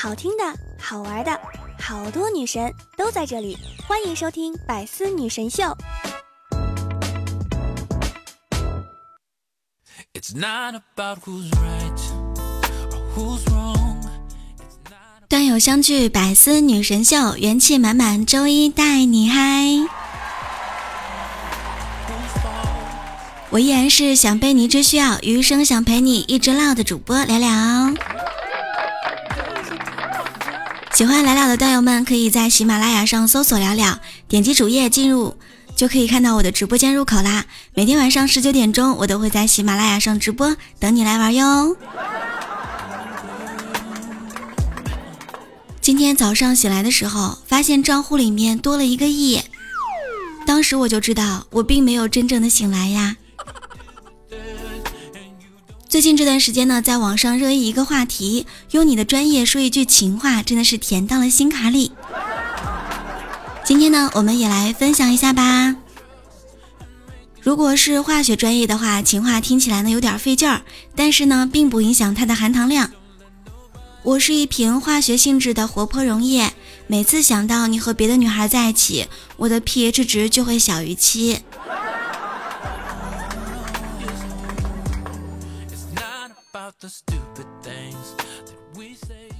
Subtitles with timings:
[0.00, 0.44] 好听的、
[0.80, 1.40] 好玩的，
[1.80, 5.64] 好多女神都在这里，欢迎收听《百思女神秀》。
[15.28, 19.66] 段友相聚，百思女神秀，元气满满，周一带你嗨！
[23.50, 27.48] 我依然是想被你只需要，余生想陪你一直唠的主播聊聊。
[30.98, 35.36] 喜欢聊聊的段友们，可以在喜马拉雅上搜索聊聊，点击主页进入，
[35.76, 37.44] 就可以看到我的直播间入口啦。
[37.72, 41.76] 每天晚上十九点钟，我都会在喜马拉雅上直播，等你来玩哟。
[45.80, 49.40] 今天早上醒来的时候，发现账户里面多了一个亿，
[50.44, 53.14] 当时我就知道我并没有真正的醒来呀。
[55.98, 61.90] 最近这段时间呢，在网上热议一个话题，用你的专业说一句情话，真的是甜到了心坎里。
[63.64, 65.74] 今天呢，我们也来分享一下吧。
[67.42, 70.62] 如果是化学专业的话，情话听起来呢有点费劲儿，
[70.94, 72.92] 但是呢，并不影响它的含糖量。
[74.04, 76.52] 我是一瓶化学性质的活泼溶液，
[76.86, 81.40] 每次想到你和别的女孩在一起，我的 pH 值就会小于七。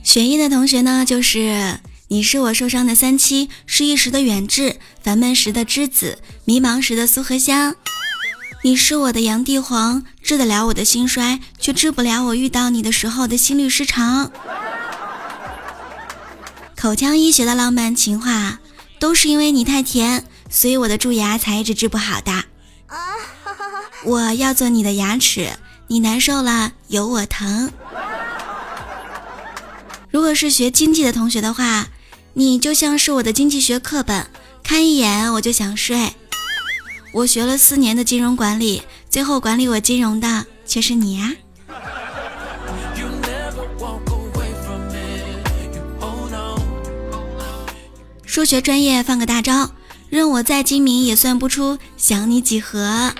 [0.02, 7.76] 学医的同学呢，就是你是我受伤的三七，失意时的远志，烦闷时的栀子，迷茫时的苏荷香。
[8.64, 14.32] 你是我的洋地黄，治得了我的心衰，却治不了我遇到你的时候的心律失常。
[16.76, 18.58] 口腔医学的浪漫情话，
[18.98, 22.32] 都是因为你太甜，所以我的蛀牙才一直治不好的。
[24.04, 25.52] 我要做你的牙齿。
[25.90, 27.72] 你难受了，有我疼。
[30.10, 31.86] 如果是学经济的同学的话，
[32.34, 34.26] 你就像是我的经济学课本，
[34.62, 36.12] 看一眼我就想睡。
[37.14, 41.34] 我学了四年的金融管理，最后管理我金融的却是你呀。
[48.26, 49.70] 数学专业放个大招，
[50.10, 53.12] 任我再精明也算不出想你几何。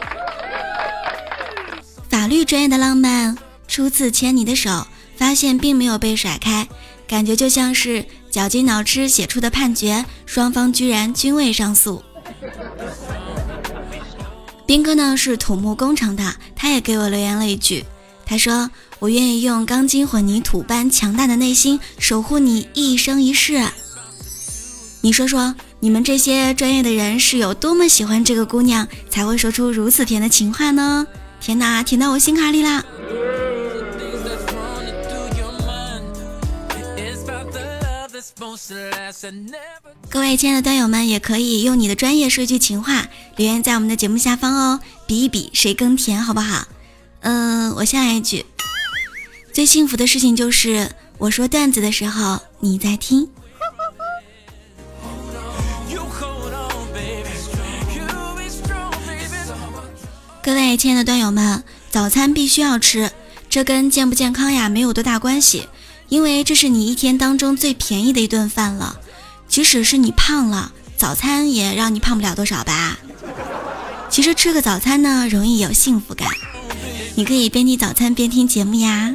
[2.29, 6.69] 法律专业的浪漫，初次牵你的手，发现并没有被甩开，
[7.07, 12.03] 感觉就像是绞尽脑汁写出的判决，双方居然均未上诉。
[14.67, 17.87] 斌哥呢是土木工程的，他也给我留言了一句，
[18.27, 23.67] 他说：“我愿意用钢筋混凝土般强大的内心守护你一生一世。”
[25.01, 31.07] 你说说，你们这些专业的人是有多么喜欢这个姑娘，才会说出如此甜的情话呢？
[31.49, 32.85] 天哪，甜到我心坎里啦！
[40.11, 43.07] 各位亲爱的段友们，也可以用你的专业说一句情话，
[43.37, 46.69] 留言在我们的节目下方哦，比一比谁更甜，好不好？
[47.21, 48.45] 嗯，我先来一句，
[49.51, 53.27] 最幸福的事情就是我说段子的时候你在听。
[60.49, 63.11] 各位亲爱的段友们，早餐必须要吃，
[63.51, 65.69] 这跟健不健康呀没有多大关系，
[66.09, 68.99] 因为这是你一天当中最便宜的一顿饭了。
[69.47, 72.99] 即使是你胖了，早餐也让你胖不了多少吧。
[74.09, 76.27] 其实吃个早餐呢，容易有幸福感。
[77.15, 79.15] 你可以边听早餐边听节目呀。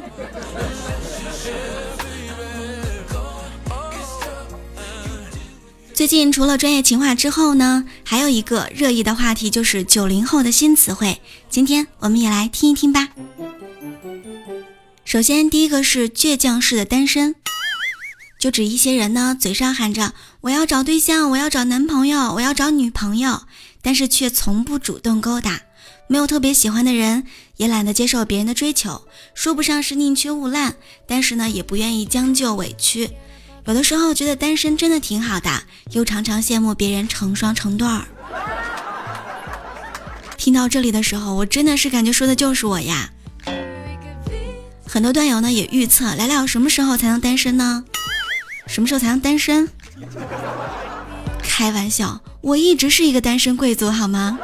[6.03, 11.21] 最近除了专业情话之后呢，还有一个热议的话题就是九零后的新词汇。
[11.49, 13.07] 今天我们也来听一听吧。
[15.05, 17.35] 首先，第一个是倔强式的单身，
[18.37, 23.43] 就指一些人呢，嘴上喊着我要找对象，我要找男朋友，我要找女朋友，
[23.81, 25.61] 但是却从不主动勾搭，
[26.07, 27.23] 没有特别喜欢的人，
[27.55, 30.73] 也懒得接受别人的追求，说不上是宁缺毋滥，
[31.07, 33.11] 但是呢，也不愿意将就委屈。
[33.65, 35.49] 有的时候觉得单身真的挺好的，
[35.91, 38.05] 又常常羡慕别人成双成对儿。
[40.37, 43.11] 听到这里的时候，我真的是感觉说的就是我呀。
[44.85, 47.85] 很多段友呢也预测来了什么时候才能单身呢？
[48.67, 49.69] 什么时候才能单身？
[51.41, 54.37] 开玩笑，我一直是一个单身贵族，好吗？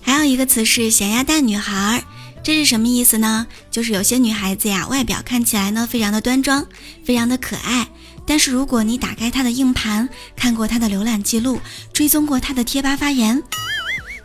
[0.00, 2.13] 还有一个词是咸鸭蛋女孩儿。
[2.44, 3.46] 这是什么意思呢？
[3.70, 6.66] 就是有些女孩子呀，外表看起来呢非常的端庄，
[7.02, 7.88] 非常的可爱，
[8.26, 11.58] 但是如果你打开她的硬盘，看过她的浏览记录，
[11.94, 13.42] 追踪过她的贴吧发言，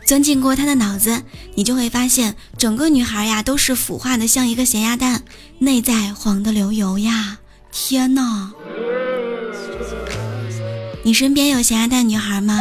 [0.04, 1.22] 钻进过她的脑子，
[1.54, 5.22] 你就会发现，整个女孩呀都是腐化的像一个咸鸭蛋，
[5.60, 7.38] 内在黄的流油呀！
[7.72, 8.52] 天呐！
[11.02, 12.58] 你身边有咸鸭蛋女孩吗？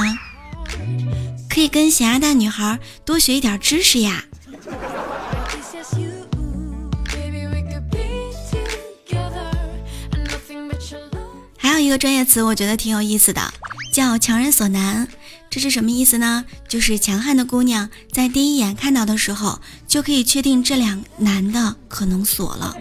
[1.50, 4.23] 可以跟咸鸭蛋女孩多学一点知识呀。
[11.89, 13.51] 一个专业词，我觉得挺有意思的，
[13.91, 15.07] 叫强人所难。
[15.50, 16.45] 这是什么意思呢？
[16.68, 22.77] 就是强悍的姑娘在第一眼看到的时候，就可以确定这两男的可能锁了。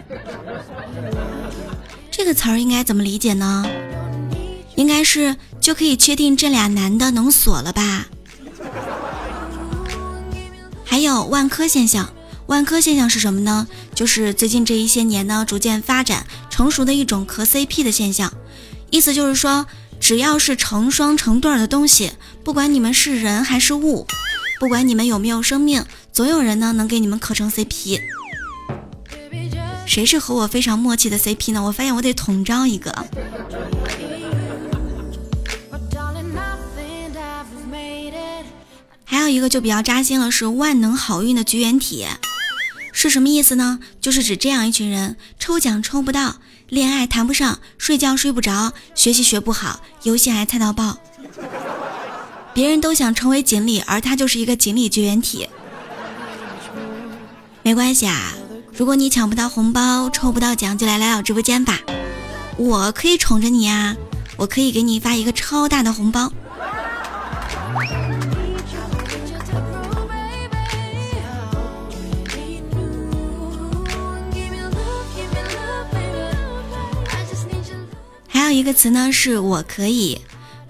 [2.11, 3.65] 这个词儿应该怎么理解呢？
[4.75, 8.05] 应该是就可以确定这俩男的能锁了吧？
[10.85, 12.13] 还有万科现象，
[12.45, 13.67] 万科现象是什么呢？
[13.95, 18.31] 就是最近这一些年呢，逐渐发展成熟的一种磕 CP 的现象。
[18.91, 19.67] 意思就是说，
[19.99, 22.11] 只要是成双成对的东西，
[22.43, 24.07] 不管你们是人还是物，
[24.59, 28.01] 不管你们有没有生命，总有人呢能给你们磕成 CP。
[29.85, 31.63] 谁是和我非常默契的 CP 呢？
[31.63, 32.93] 我发现我得统招一个。
[39.03, 42.05] 还有一个就比较扎心了，是万能好运的绝缘体，
[42.93, 43.79] 是什么意思呢？
[43.99, 46.35] 就是指这样一群人，抽奖抽不到，
[46.69, 50.97] 恋爱谈不上，睡觉睡不着，学习学不好，游戏还菜到爆。
[52.53, 55.49] 别人都想成为锦鲤，而他就是一个锦鲤绝缘体。
[57.63, 58.33] 没关系啊，
[58.71, 61.79] 如果你抢不到红包，抽不到奖，就来来我直播间吧，
[62.55, 63.95] 我可以宠着你啊，
[64.37, 66.31] 我可以给你发一个超大的红包。
[78.51, 80.21] 一个词呢，是我可以，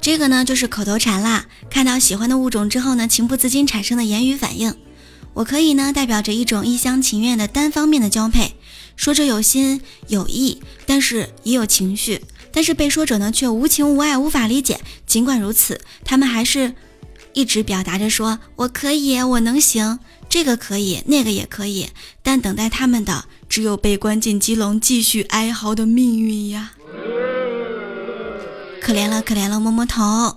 [0.01, 1.45] 这个呢就是口头禅啦。
[1.69, 4.75] 看到喜欢的物种之后呢，情不自禁产生的言语反应。
[5.33, 8.55] 我可以呢，代表着一种一厢情愿的单方面的交配，
[8.95, 12.21] 说着有心有意，但是也有情绪，
[12.51, 14.81] 但是被说者呢却无情无爱，无法理解。
[15.05, 16.73] 尽管如此，他们还是
[17.33, 21.87] 一直表达着说我可以，我能行，这个可以，那个也可以，
[22.23, 26.73] 但等待他们的只有被关进鸡笼，继续哀嚎的命运呀。
[28.89, 30.35] 可怜了，可怜了，摸摸头。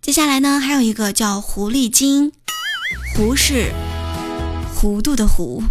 [0.00, 2.32] 接下来呢，还有一个叫狐狸精，
[3.14, 3.72] 狐是
[4.74, 5.62] 糊涂的糊，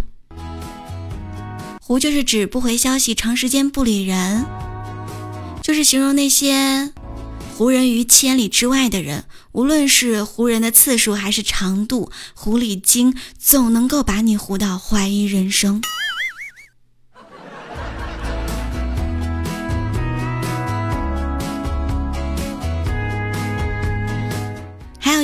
[1.82, 4.46] 糊就是指不回消息、长时间不理人，
[5.62, 6.90] 就是形容那些
[7.54, 9.26] 胡人于千里之外的人。
[9.52, 15.82] 无论是胡人的次数还是长度，狐狸精总能够把你糊到怀疑人生。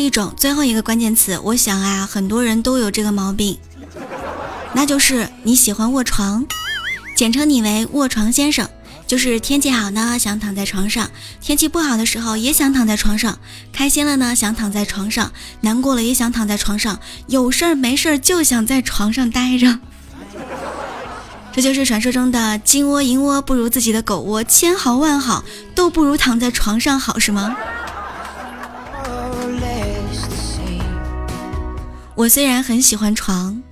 [0.08, 3.58] 一种最后一个关键词，我想啊，很多人都有这个毛病，
[4.72, 6.46] 那就是你喜欢卧床，
[7.14, 8.66] 简称你为卧床先生。
[9.06, 11.08] 就是天气好呢，想躺在床上；
[11.42, 13.34] 天气不好的时候也想躺在床上；
[13.70, 16.96] 开心了呢，想躺在床上；难过了也想躺在床上；
[17.26, 19.78] 有事儿没事儿就想在床上待着。
[21.52, 25.44] 这就是传说中的金窝银窝不如自己的狗窝，千好万好
[25.74, 27.54] 都不如躺在床上好，是吗？
[32.18, 33.62] 我虽然很喜欢床，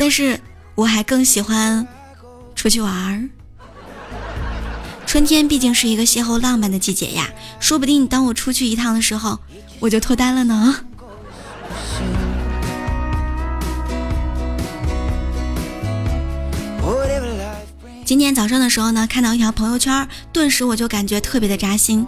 [0.00, 0.40] 但是
[0.74, 1.86] 我还更喜欢
[2.56, 3.30] 出去玩儿。
[5.06, 9.38] 春天毕竟是一个邂逅浪漫的季节呀，说不定当我出去一趟的时候，
[9.78, 10.80] 我就脱单了呢。
[18.04, 22.04] 今天早上的时候呢，看到一条朋友圈，顿时我就感觉特别的扎心。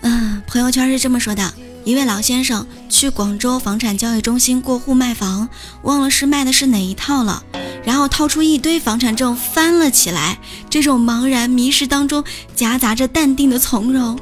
[0.00, 1.54] 嗯，朋友圈是这么说的。
[1.84, 5.48] 一位老先生去广州房产交易中心过户卖房，
[5.82, 7.44] 忘了是卖的是哪一套了，
[7.84, 10.38] 然后掏出一堆房产证翻了起来。
[10.70, 12.24] 这种茫然迷失当中
[12.54, 14.18] 夹杂着淡定的从容，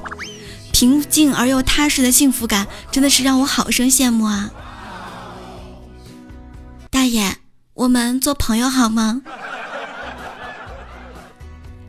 [0.73, 4.50] 平静而又踏实的幸福感，真的是让我好生羡慕啊！
[6.90, 7.37] 大爷，
[7.75, 9.23] 我们做朋友好吗？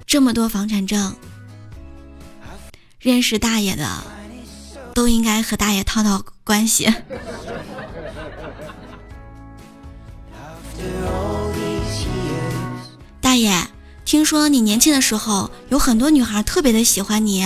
[0.06, 1.16] 这么多房产证，
[3.00, 4.04] 认识大爷的。
[4.94, 6.94] 都应该和大爷套套关系。
[13.20, 13.68] 大爷，
[14.06, 17.44] 听说你年轻的时候有很多女孩特别的喜欢你。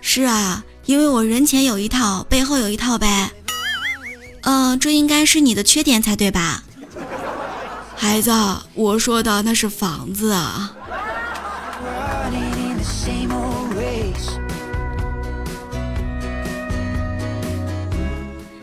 [0.00, 3.30] 是啊，因为我人前有一套，背后有一套呗。
[4.42, 6.64] 嗯，这应该是你的缺点才对吧？
[7.96, 8.32] 孩子，
[8.74, 10.72] 我说的那是房子啊。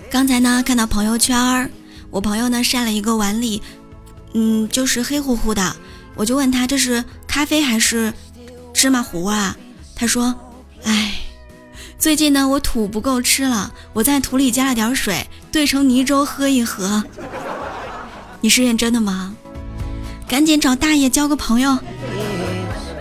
[0.10, 1.70] 刚才呢看到朋友圈儿，
[2.10, 3.62] 我朋友呢晒了一个碗里，
[4.34, 5.76] 嗯，就是黑乎乎的，
[6.16, 8.12] 我就问他这是咖啡还是
[8.74, 9.56] 芝麻糊啊？
[9.96, 10.34] 他说，
[10.84, 11.14] 哎，
[12.00, 17.04] 最近呢我土不够吃了，我在土里加了点水，兑成泥粥喝一喝。
[18.42, 19.36] 你是认真的吗？
[20.28, 21.78] 赶紧找大爷交个朋友，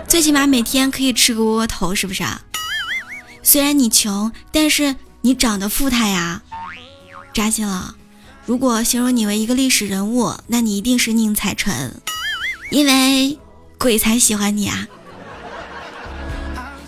[0.07, 2.41] 最起码每天可以吃个窝窝头，是不是啊？
[3.41, 6.43] 虽然你穷，但是你长得富态呀，
[7.39, 7.95] 扎心了。
[8.45, 11.93] 如果形容你为一个历史人物，那你一定是宁采臣，
[12.69, 13.39] 因为
[13.77, 14.89] 鬼才喜欢你啊。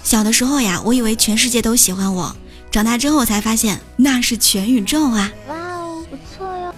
[0.03, 2.35] 小的时候呀，我以为全世界都喜欢我，
[2.69, 5.31] 长大之后才发现那是全宇宙啊。
[5.47, 6.73] 哇哦，不错哟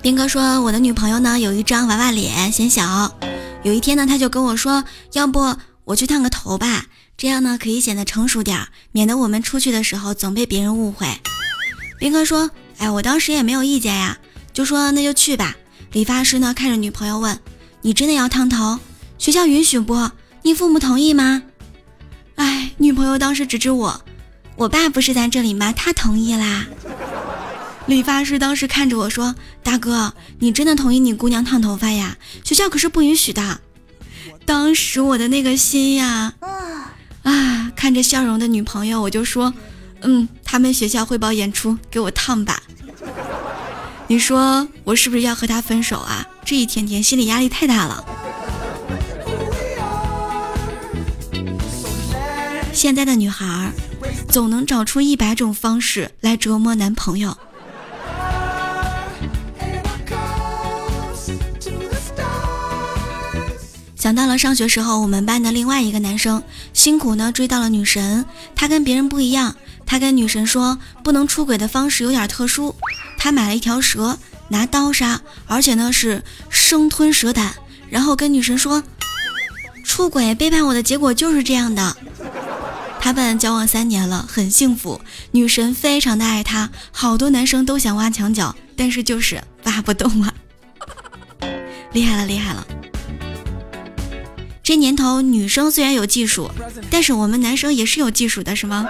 [0.00, 3.12] 斌哥说：“我的女朋友呢，有一张娃娃脸，显小。
[3.66, 11.08] 有一天呢，他就跟我说，要不我去烫个头吧，这样呢可以显得成熟点，免得我们出去的时候总被别人误会。”
[11.98, 14.18] 斌哥说：“哎，我当时也没有意见呀，
[14.52, 15.56] 就说那就去吧。”
[15.90, 17.40] 理发师呢看着女朋友问
[17.82, 18.78] ：“你真的要烫头？
[19.18, 20.12] 学校允许不？
[20.42, 21.42] 你父母同意吗？”
[22.36, 24.00] 哎，女朋友当时指指我
[24.54, 25.72] ：“我爸不是在这里吗？
[25.72, 26.66] 他同意啦。”
[27.86, 32.16] 理发师当时看着我说：“大哥，你真的同意你姑娘烫头发呀？
[32.44, 33.60] 学校可是不允许的。”
[34.44, 36.34] 当时我的那个心呀，
[37.22, 39.54] 啊，看着笑容的女朋友，我就说
[40.02, 42.62] ：“嗯，他们学校汇报演出，给我烫吧。”
[44.08, 46.26] 你说我是不是要和他分手啊？
[46.44, 48.04] 这一天天心理压力太大了。
[52.72, 53.72] 现在的女孩
[54.28, 57.36] 总能找出一百种方式来折磨男朋友。
[63.96, 66.42] 想到了上学时候，我们班的另外一个男生
[66.74, 68.24] 辛苦呢追到了女神，
[68.54, 72.76] 他跟别人不一样，他跟女神说不能出轨的方式有点特殊，
[73.18, 77.54] 他买了一条蛇拿刀杀，而且呢是生吞蛇胆，
[77.88, 78.82] 然后跟女神说
[79.82, 81.96] 出轨背叛我的结果就是这样的。
[83.00, 85.00] 他们交往三年了，很幸福，
[85.30, 90.34] 女神非常的爱他，好多男生都想挖墙脚，但是就是挖不动啊，
[91.92, 92.66] 厉害了厉害了。
[94.66, 96.50] 这年头，女生虽然有技术，
[96.90, 98.84] 但是我们男生也是有技术的，是吗？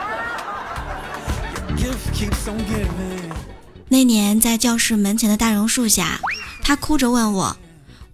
[3.91, 6.19] 那年在教室门前的大榕树下，
[6.63, 7.59] 他哭着问我：“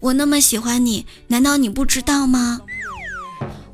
[0.00, 2.62] 我那么喜欢你，难道你不知道吗？”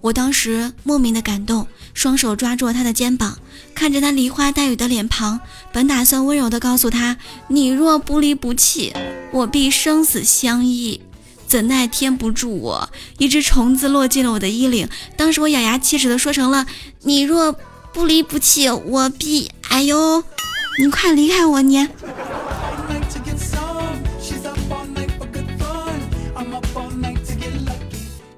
[0.03, 3.39] 我当时莫名的感动，双手抓住了他的肩膀，
[3.75, 5.41] 看着他梨花带雨的脸庞，
[5.73, 7.17] 本打算温柔的告诉他
[7.49, 8.93] ：“你若不离不弃，
[9.33, 11.01] 我必生死相依。”
[11.49, 14.87] 怎奈天不助我，一只虫子落进了我的衣领。
[15.17, 16.67] 当时我咬牙切齿的说成了
[17.03, 17.57] ：“你若
[17.93, 19.51] 不离不弃，我必……
[19.71, 20.23] 哎呦，
[20.79, 21.63] 你快离开我！
[21.63, 21.89] 你。”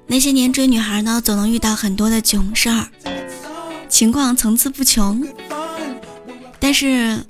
[0.07, 2.87] 那些年追女孩呢，总能遇到很多的囧事儿，
[3.89, 5.25] 情况层出不穷。
[6.59, 7.25] 但是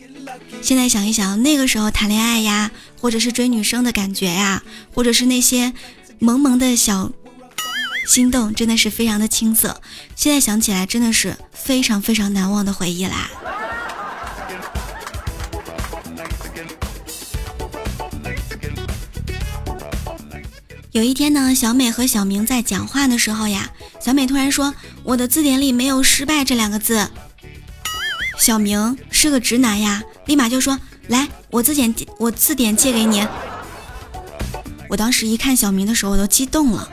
[0.62, 2.70] 现在想一想，那个时候谈恋爱呀。
[3.02, 4.62] 或者是追女生的感觉呀，
[4.94, 5.74] 或者是那些
[6.20, 7.12] 萌萌的小
[8.08, 9.82] 心动，真的是非常的青涩。
[10.16, 13.32] 现在想起来，真的是非常非常难忘的回忆啦。
[20.92, 27.10] 有一天呢，小美和小明在讲话的时候呀，小美突然说：“我的字典里没有失败这两个字。”
[28.38, 30.78] 小明是个直男呀，立马就说。
[31.08, 33.26] 来，我字典我字典借给你。
[34.88, 36.90] 我当时一看小明的时候，我都激动了。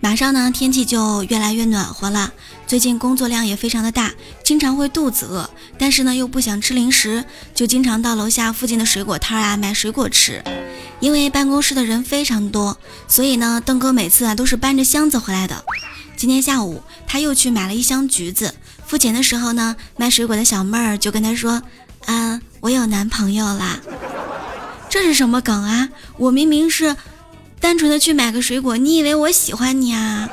[0.00, 2.32] 马上呢，天气就越来越暖和了。
[2.66, 4.12] 最近工作量也非常的大，
[4.44, 7.24] 经常会肚子饿，但是呢又不想吃零食，
[7.54, 10.42] 就经常到楼下附近的水果摊啊买水果吃。
[11.00, 15.64] 因为办公室的人非常多，所以呢，邓哥每次啊都是搬着箱子回来的。
[16.18, 16.82] 今天下午。
[17.06, 18.54] 他又去买了一箱橘子，
[18.86, 21.62] 付钱的时候呢，卖水果的小妹儿就跟他说
[22.04, 23.80] ：“啊，我有男朋友啦。
[24.90, 25.88] ”这是什么梗啊？
[26.18, 26.96] 我明明是
[27.60, 30.28] 单纯的去买个水果，你以为我喜欢你啊？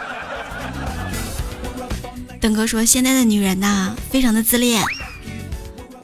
[2.41, 4.83] 邓哥说：“现在的女人呐，非常的自恋，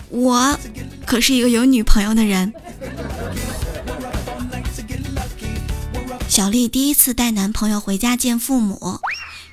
[0.09, 0.57] 我
[1.05, 2.53] 可是一个有女朋友的人。”
[6.29, 9.01] 小丽第一次带男朋友回家见父母。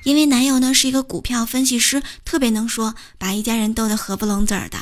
[0.03, 4.77] 因为男友呢是一个股票分析师，特别能说，把一家人逗得合不拢嘴儿的。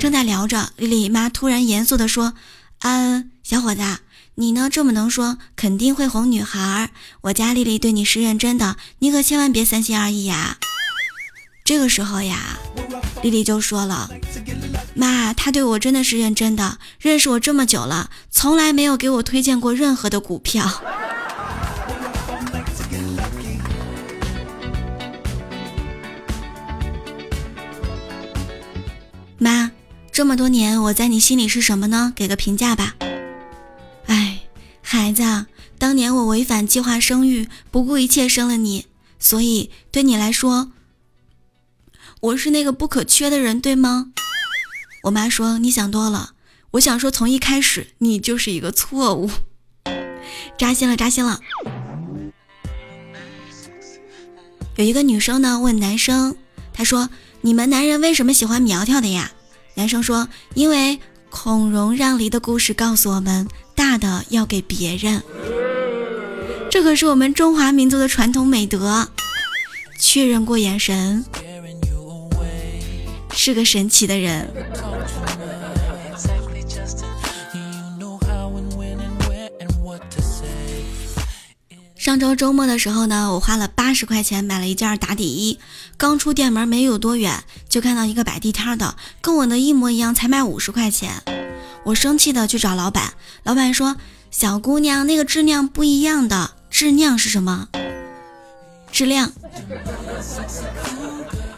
[0.00, 2.34] 正在聊着，丽丽妈突然严肃地说
[2.82, 3.82] ：“嗯，小伙子，
[4.34, 6.90] 你呢这么能说，肯定会哄女孩。
[7.22, 10.58] 我家丽丽对你是认真的，你可千万别三心二意呀。
[11.64, 12.58] 这个时候呀，
[13.22, 14.10] 丽丽就说了
[14.96, 20.82] ：“妈，她对我真的是认真的，认识我这么久了，从来没有给我推荐过任何的股票。”
[30.12, 32.12] 这么多年我在你心里是什么呢？
[32.14, 32.94] 给个评价吧。
[34.04, 34.42] 哎，
[34.82, 35.46] 孩子，
[35.78, 38.84] 当年我违反计划生育，不顾一切生了你，
[39.18, 40.70] 所以对你来说，
[42.20, 44.12] 我是那个不可缺的人，对吗？
[45.04, 46.34] 我妈说你想多了。
[46.72, 49.30] 我想说，从一开始你就是一个错误。
[50.58, 51.40] 扎心了，扎心了。
[54.76, 56.36] 有一个女生呢问男生，
[56.74, 57.08] 她说。
[57.44, 59.32] 你们男人为什么喜欢苗条的呀？
[59.74, 60.98] 男生说：“因为
[61.30, 65.22] 孔融让梨的故事告诉我们，大的要给别人。
[66.70, 69.08] 这可是我们中华民族的传统美德。”
[69.98, 71.24] 确认过眼神，
[73.30, 74.52] 是个神奇的人。
[82.02, 85.60] 上周周末的时候呢，我花了八十块钱买了一件打底衣。
[85.96, 91.22] 刚出店门没有多远，就看到一个摆地摊的，跟我的一模一样，才卖五十块钱。
[91.84, 93.12] 我生气的去找老板，
[93.44, 93.94] 老板说
[94.32, 97.68] ：“小姑娘，那个质量不一样的，质量是什么？
[98.90, 99.30] 质量？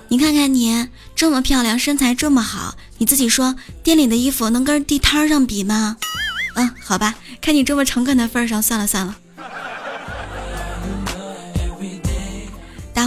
[0.09, 5.97] 你看看你这么漂亮，身材这么好，你自己说店里的衣服能跟地摊上比吗？
[6.57, 9.17] 嗯，好吧，看你这么诚恳的份上，算了算了。”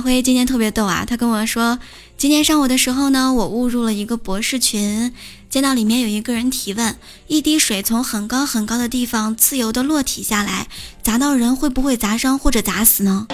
[0.07, 1.03] 辉今天特别逗啊！
[1.05, 1.79] 他跟我说，
[2.17, 5.11] 今天上午的时候呢，我误入了一个博士群，
[5.49, 6.97] 见到里面有一个人提问：
[7.27, 10.69] 一滴水从很高很高的地方自由的落体下来，
[11.03, 13.27] 砸到人会不会砸伤或者砸死呢？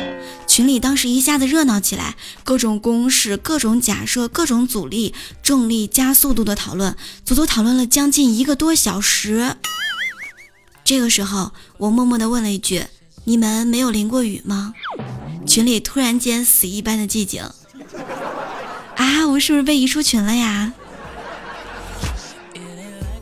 [0.48, 9.58] 群里当时一下子热闹起来，各种公式、各种假设、各种阻力、重力加速度的讨论，足足讨论了将近一个多小时。
[10.84, 12.84] 这个时候，我默默的问了一句：
[13.26, 14.74] 你们没有淋过雨吗？
[15.46, 17.44] 群里突然间死一般的寂静，
[18.96, 19.28] 啊！
[19.28, 20.72] 我是不是被移出群了呀？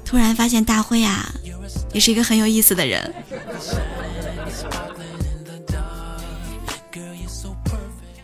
[0.03, 1.33] 突然发现大辉啊，
[1.93, 3.13] 也是一个很有意思的人。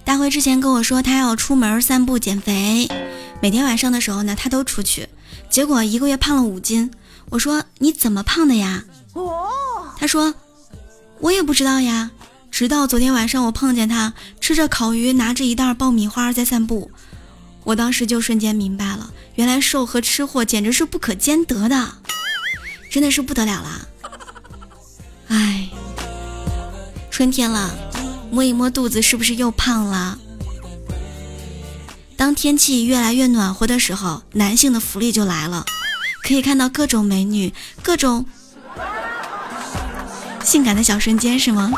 [0.04, 2.88] 大辉之前跟我说他要出门散步减肥，
[3.42, 5.08] 每天晚上的时候呢，他都出去，
[5.50, 6.92] 结果一个月胖了五斤。
[7.30, 8.84] 我说你怎么胖的呀？
[9.98, 10.34] 他说
[11.20, 12.12] 我也不知道呀。
[12.50, 16.90] 直到昨天晚上，我碰见他吃着烤鱼，拿着一袋爆米花在散步，
[17.64, 21.94] 我当时就瞬间明白了，原来瘦和吃货简直是不可兼得的，
[22.90, 23.88] 真的是不得了啦。
[25.28, 25.70] 哎，
[27.12, 27.76] 春天了，
[28.32, 30.18] 摸一摸肚子，是不是又胖了？
[32.16, 35.66] 当天气越来越暖和的时候，男性的福利就来了，
[36.24, 37.54] 可以看到各种美女，
[37.84, 38.26] 各种
[40.48, 41.70] 性感的小瞬间，是吗？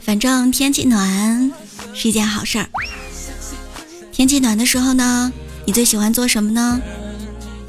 [0.00, 1.52] 反正天气暖
[1.94, 2.68] 是一件好事儿。
[4.10, 5.32] 天气暖的时候呢，
[5.64, 6.80] 你最喜欢做什么呢？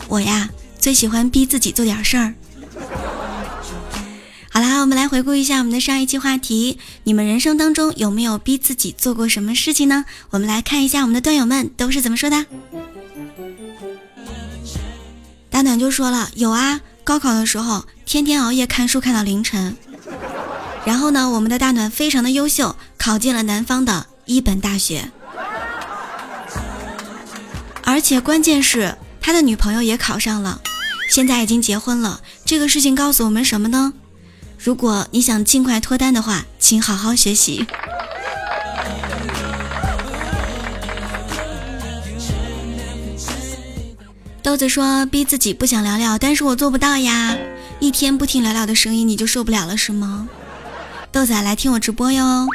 [0.08, 2.34] 我呀，最喜欢逼自己做点事儿。
[4.96, 10.06] 来回顾一下我们的上一期话题：你们人生当中有没有逼自己做过什么事情呢？
[10.30, 12.46] 我们来看一下我们的段友们都是怎么说的。
[15.50, 19.76] 大暖就说了，有啊，高考的时候天天熬夜看书看到凌晨。
[20.86, 25.12] 然后呢，我们的大暖非常的优秀，考进了南方的一本大学，
[27.84, 30.62] 而且关键是他的女朋友也考上了，
[31.10, 32.22] 现在已经结婚了。
[32.46, 33.94] 这个事情告诉我们什么呢？
[34.58, 37.66] 如果你想尽快脱单的话，请好好学习。
[44.42, 47.36] 豆子说逼自己不想聊聊，但是我做不到呀，
[47.80, 50.30] 一天不听聊聊的声音你就受不了了是吗？
[51.12, 52.48] 豆仔来听我直播哟。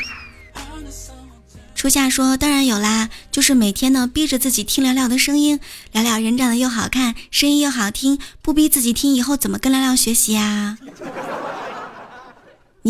[1.75, 5.59] 初夏说：“当然有啦，就是每天呢逼着自己听聊聊的声音。
[5.93, 10.77] 聊聊人长得又好看，声音又好听，不逼自己听，以后怎么跟聊聊学习呀？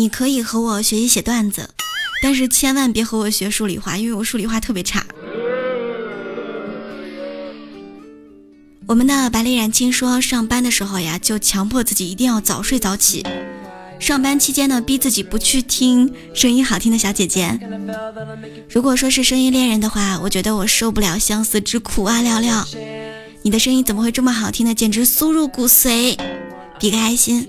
[0.01, 1.69] 你可以和我学习写段子，
[2.23, 5.05] 但是千万别和我学数理化，因为我数理化特别差。”
[8.87, 13.23] 我们的百里染青说：“上班的时候呀，就强迫自己一定要早睡早起。”
[14.01, 17.59] 上班期间呢，逼自己不去听声音好听的小姐姐。
[18.71, 22.23] 如果说是声音恋人的话，我觉得我受不了相思之苦啊！
[22.23, 22.67] 聊聊，
[23.43, 24.73] 你的声音怎么会这么好听呢？
[24.73, 26.17] 简直酥入骨髓！
[26.79, 27.47] 比个爱心。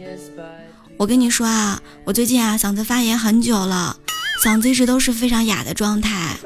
[1.02, 3.96] 我跟你说啊，我最近啊嗓子发炎很久了，
[4.44, 6.36] 嗓子一直都是非常哑的状态。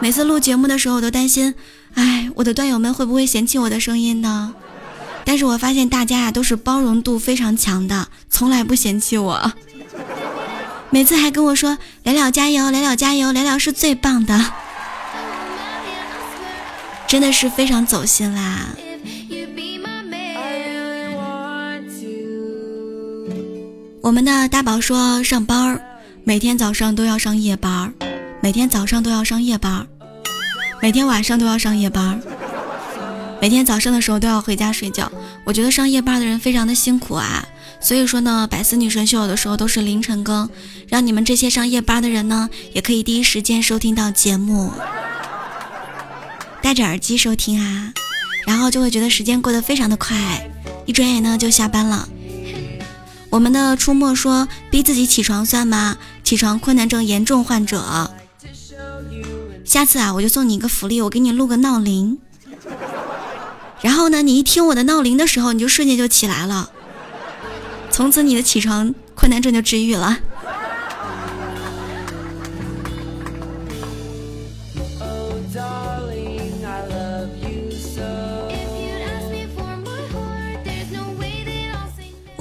[0.00, 1.54] 每次录节目的时候，我都担心，
[1.92, 4.54] 哎，我的段友们会不会嫌弃我的声音呢？
[5.26, 9.52] 但是我发现大家啊都是包容度非常强的，从来不嫌弃我，
[10.88, 14.52] 每次还跟我说聊聊加油，聊聊加油，聊聊是最棒的，
[17.06, 18.68] 真的是非常走心啦。
[24.06, 25.80] 我们的大宝说上班，
[26.22, 27.92] 每天早上都要上夜班，
[28.40, 29.84] 每天早上都要上夜班，
[30.80, 32.22] 每天晚上都要上夜班。
[33.42, 35.10] 每天早上的时候都要回家睡觉，
[35.44, 37.44] 我觉得上夜班的人非常的辛苦啊。
[37.80, 40.48] 所以说呢，百思女神秀有的时候都是凌晨更，
[40.86, 44.70] 让你们这些上夜班的人呢，也可以第一时间收听到节目，
[46.62, 47.92] 戴着耳机收听啊，
[48.46, 50.48] 然后就会觉得时间过得非常的快，
[50.84, 52.08] 一转眼呢就下班了。
[53.30, 55.98] 我们的出没说逼自己起床算吗？
[56.22, 58.10] 起床困难症严重患者，
[59.64, 62.18] 下次啊我就送你一个福利，我给你录个闹铃。
[63.82, 66.70] 然后呢，你一听我的闹铃的时候，你就瞬间就起来了，
[67.90, 70.18] 从此你的起床困难症就治愈了。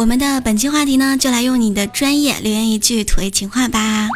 [0.05, 4.07] 我们的本期话题呢，就来用你的专业留言一句土味情话吧，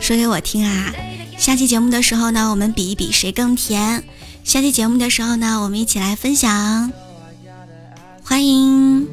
[0.00, 0.90] 说给我听啊。
[1.36, 4.02] 下期节目的时候呢，我们比一比谁更甜。
[4.42, 6.90] 下期节目的时候呢，我们一起来分享，
[8.24, 9.06] 欢迎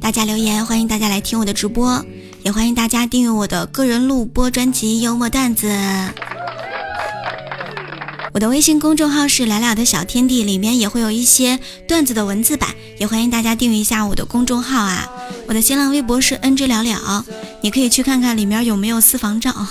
[0.00, 2.06] 大家留言，欢迎大家来听我的直播，
[2.44, 5.66] 也欢迎大家订阅我的个人录播专辑《幽默段子》。
[8.34, 15.08] 我的微信公众号是“聊聊的小天地”，里面也会有一些段子的文字版，也欢迎大家订阅一下我的公众号啊。
[15.46, 17.24] 我的新浪微博是 “nj 了了”，
[17.62, 19.68] 你可以去看看里面有没有私房照。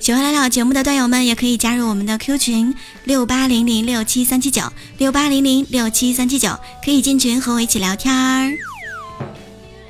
[0.00, 4.62] 喜欢聊聊节目的段友们，也可以加入我们的 Q 群六八零零六七三七九
[4.98, 8.73] 六八零零六七三七九，可以进群和我一起聊天儿。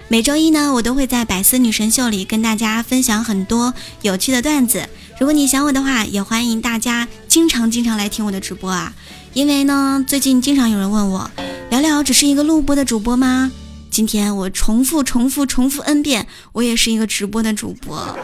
[0.09, 4.89] 每周一呢，我都会在百思女神秀里跟大家分享很多有趣的段子。
[5.19, 8.93] 如果你想我的话，也欢迎大家经常经常来听我的直播啊！
[9.33, 11.31] 因为呢，最近经常有人问我，
[11.71, 13.51] 聊聊只是一个录播的主播吗？
[13.91, 18.17] 今天我重复重复重复 n 遍，我也是一个直播的主播。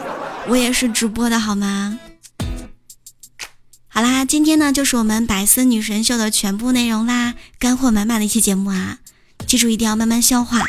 [0.47, 1.97] 我也是直播的好吗？
[3.87, 8.99] 好啦，今天呢就是我们百思女神秀的全部内容啦，干货满满的一期节目啊！
[9.47, 10.63] 记住一定要慢慢消化，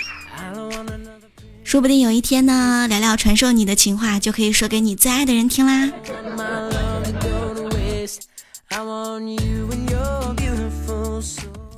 [1.73, 5.91] 说不定有一天呢，聊聊传授你的情话就可以说给你最爱的人听啦。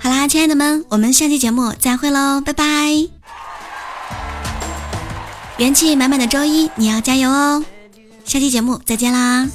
[0.01, 2.65] 好啦，亲爱的们，我们下期节目再会喽，拜拜！
[5.59, 7.65] 元气满满的周一，你要加油哦！
[8.25, 9.49] 下期节目再见啦